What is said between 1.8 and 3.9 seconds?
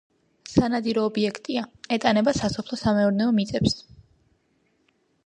ეტანება სასოფლო-სამეურნეო მიწებს.